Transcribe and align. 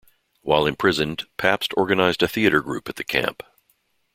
While 0.41 0.65
imprisoned, 0.65 1.25
Pabst 1.37 1.75
organised 1.75 2.23
a 2.23 2.27
theatre 2.27 2.63
group 2.63 2.89
at 2.89 2.95
the 2.95 3.03
camp. 3.03 3.43